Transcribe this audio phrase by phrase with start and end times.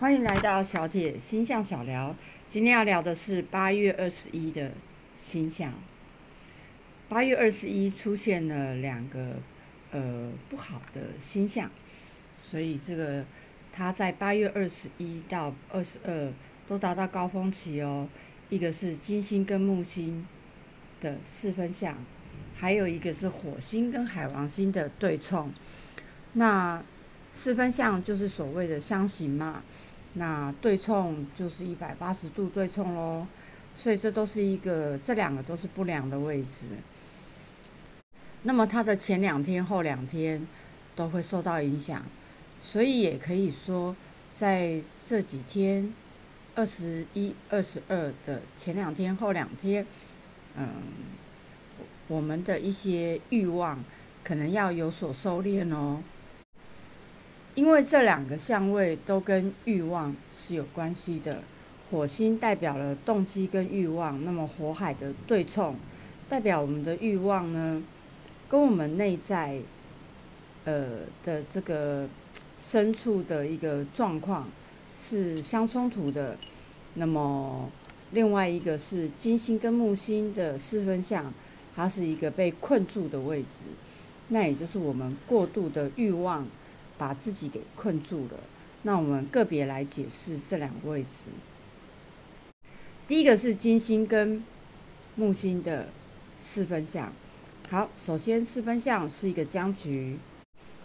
[0.00, 2.14] 欢迎来到小铁星象小聊。
[2.46, 4.70] 今天要聊的是八月二十一的
[5.18, 5.74] 星象。
[7.08, 9.34] 八月二十一出现了两个
[9.90, 11.68] 呃不好的星象，
[12.40, 13.24] 所以这个
[13.72, 16.32] 它在八月二十一到二十二
[16.68, 18.08] 都达到高峰期哦。
[18.50, 20.24] 一个是金星跟木星
[21.00, 21.98] 的四分相，
[22.54, 25.52] 还有一个是火星跟海王星的对冲。
[26.34, 26.80] 那
[27.32, 29.64] 四分相就是所谓的相刑嘛。
[30.18, 33.24] 那对冲就是一百八十度对冲喽，
[33.76, 36.66] 所以这都是一个，这两个都是不良的位置。
[38.42, 40.44] 那么它的前两天、后两天
[40.96, 42.04] 都会受到影响，
[42.60, 43.94] 所以也可以说，
[44.34, 45.94] 在这几天，
[46.56, 49.86] 二十一、二十二的前两天、后两天，
[50.56, 50.68] 嗯，
[52.08, 53.84] 我们的一些欲望
[54.24, 56.02] 可能要有所收敛哦。
[57.58, 61.42] 因为这两个相位都跟欲望是有关系的，
[61.90, 65.74] 火星代表了动机跟欲望，那么火海的对冲
[66.28, 67.82] 代表我们的欲望呢，
[68.48, 69.60] 跟我们内在
[70.66, 72.08] 呃的这个
[72.60, 74.48] 深处的一个状况
[74.94, 76.38] 是相冲突的。
[76.94, 77.68] 那么
[78.12, 81.34] 另外一个是金星跟木星的四分相，
[81.74, 83.64] 它是一个被困住的位置，
[84.28, 86.46] 那也就是我们过度的欲望。
[86.98, 88.40] 把自己给困住了。
[88.82, 91.30] 那我们个别来解释这两个位置。
[93.06, 94.44] 第一个是金星跟
[95.16, 95.88] 木星的
[96.38, 97.12] 四分相。
[97.70, 100.18] 好，首先四分相是一个僵局，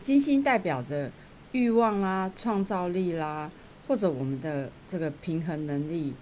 [0.00, 1.10] 金星代表着
[1.52, 3.50] 欲望啦、创造力啦，
[3.86, 6.14] 或者我们的这个平衡能力、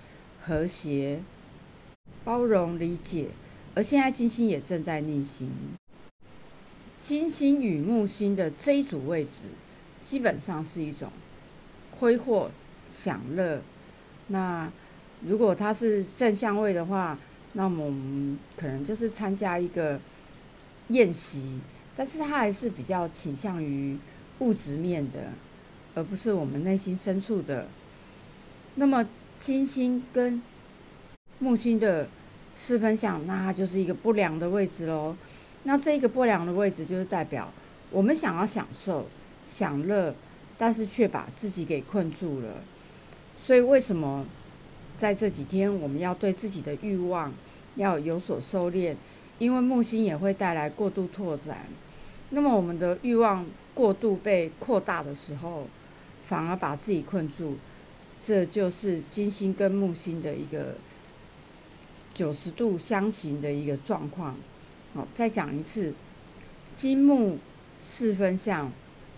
[0.42, 1.20] 和谐、
[2.24, 3.28] 包容、理解。
[3.74, 5.48] 而现在金星也正在逆行，
[7.00, 9.44] 金星与木星的这一组位置。
[10.04, 11.10] 基本上是一种
[11.98, 12.50] 挥霍
[12.86, 13.62] 享乐。
[14.28, 14.70] 那
[15.26, 17.18] 如果它是正相位的话，
[17.52, 20.00] 那么我们可能就是参加一个
[20.88, 21.60] 宴席，
[21.94, 23.96] 但是它还是比较倾向于
[24.40, 25.30] 物质面的，
[25.94, 27.68] 而不是我们内心深处的。
[28.76, 29.06] 那么
[29.38, 30.42] 金星跟
[31.38, 32.08] 木星的
[32.56, 35.16] 四分相，那它就是一个不良的位置喽。
[35.64, 37.52] 那这个不良的位置就是代表
[37.90, 39.06] 我们想要享受。
[39.44, 40.14] 享乐，
[40.56, 42.62] 但是却把自己给困住了。
[43.42, 44.24] 所以，为什么
[44.96, 47.32] 在这几天我们要对自己的欲望
[47.76, 48.94] 要有所收敛？
[49.38, 51.66] 因为木星也会带来过度拓展。
[52.30, 53.44] 那么，我们的欲望
[53.74, 55.66] 过度被扩大的时候，
[56.28, 57.56] 反而把自己困住。
[58.22, 60.76] 这就是金星跟木星的一个
[62.14, 64.36] 九十度相形的一个状况。
[64.94, 65.92] 好，再讲一次，
[66.72, 67.38] 金木
[67.80, 68.70] 四分相。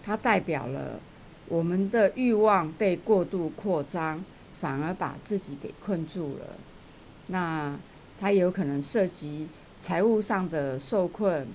[0.04, 1.00] 它代表了
[1.48, 4.22] 我们的欲望被过度扩张，
[4.60, 6.44] 反而把自己给困住了。
[7.28, 7.75] 那
[8.20, 9.48] 它有可能涉及
[9.81, 11.47] 财务上的受困，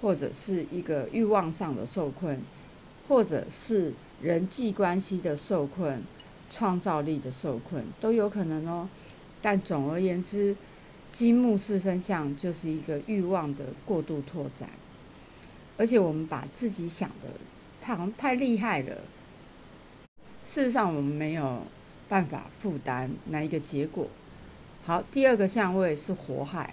[0.00, 2.40] 或者是一个欲望上的受困，
[3.06, 6.02] 或者是人际关系的受困、
[6.50, 8.88] 创造力的受困，都有可能哦。
[9.40, 10.56] 但总而言之，
[11.12, 14.68] 金木四分相就是一个欲望的过度拓展，
[15.76, 17.30] 而且我们把自己想的。
[18.16, 18.96] 太厉害了。
[20.44, 21.62] 事实上，我们没有
[22.08, 24.08] 办法负担那一个结果。
[24.84, 26.72] 好，第二个相位是火海，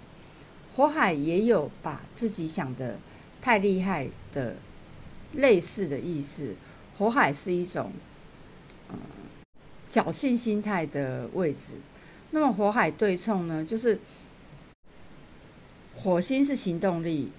[0.74, 2.98] 火海也有把自己想的
[3.42, 4.56] 太厉害的
[5.34, 6.54] 类似的意思。
[6.96, 7.92] 火海是一种
[8.90, 8.96] 嗯
[9.90, 11.74] 侥幸心态的位置。
[12.30, 13.98] 那么火海对冲呢，就是
[15.94, 17.30] 火星是行动力，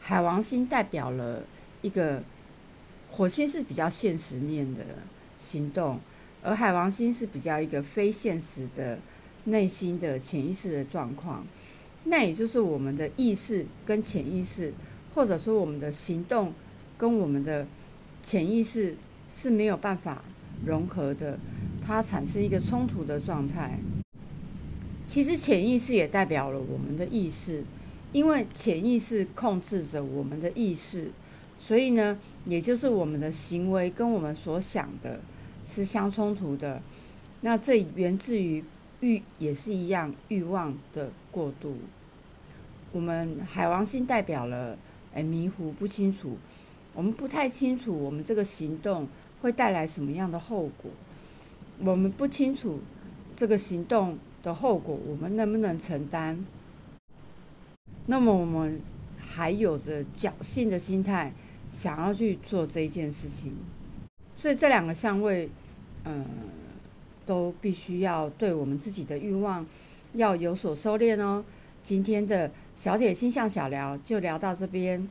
[0.00, 1.42] 海王星代表了
[1.80, 2.22] 一个。
[3.16, 4.84] 火星是比较现实面的
[5.38, 5.98] 行动，
[6.42, 8.98] 而海王星是比较一个非现实的
[9.44, 11.46] 内心的潜意识的状况。
[12.04, 14.70] 那也就是我们的意识跟潜意识，
[15.14, 16.52] 或者说我们的行动
[16.98, 17.66] 跟我们的
[18.22, 18.94] 潜意识
[19.32, 20.22] 是没有办法
[20.66, 21.38] 融合的，
[21.84, 23.78] 它产生一个冲突的状态。
[25.06, 27.64] 其实潜意识也代表了我们的意识，
[28.12, 31.10] 因为潜意识控制着我们的意识。
[31.58, 35.20] 所以呢，也就是我们的行为跟我们所想的
[35.64, 36.80] 是相冲突的。
[37.40, 38.62] 那这源自于
[39.00, 41.76] 欲，也是一样欲望的过度。
[42.92, 44.76] 我们海王星代表了，
[45.14, 46.36] 哎，迷糊不清楚，
[46.94, 49.08] 我们不太清楚我们这个行动
[49.42, 50.90] 会带来什么样的后果。
[51.80, 52.80] 我们不清楚
[53.34, 56.44] 这个行动的后果，我们能不能承担？
[58.06, 58.80] 那么我们
[59.18, 61.32] 还有着侥幸的心态。
[61.76, 63.52] 想要去做这一件事情，
[64.34, 65.50] 所以这两个相位，
[66.06, 66.24] 嗯，
[67.26, 69.66] 都必须要对我们自己的欲望
[70.14, 71.44] 要有所收敛哦。
[71.82, 75.06] 今天的小姐星象小聊就聊到这边，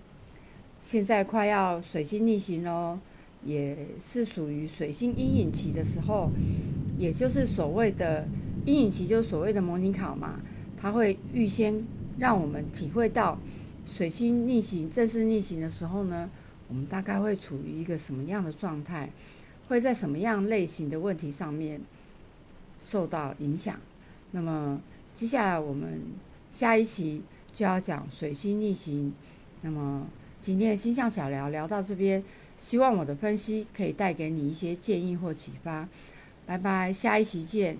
[0.81, 2.97] 现在快要水星逆行喽，
[3.43, 6.31] 也是属于水星阴影期的时候，
[6.97, 8.27] 也就是所谓的
[8.65, 10.39] 阴影期，就是所谓的模拟考嘛，
[10.81, 11.85] 它会预先
[12.17, 13.37] 让我们体会到
[13.85, 16.27] 水星逆行、正式逆行的时候呢，
[16.67, 19.09] 我们大概会处于一个什么样的状态。
[19.67, 21.81] 会在什么样类型的问题上面
[22.79, 23.75] 受到影响？
[24.29, 24.79] 那么
[25.15, 26.03] 接下来我们
[26.51, 29.11] 下一期就要讲水星逆行。
[29.61, 30.05] 那么
[30.39, 32.23] 今天的星象小聊聊到这边，
[32.59, 35.89] 希望我的分析可以带给你一些建议或启发。
[36.45, 37.75] 拜拜，下一期见。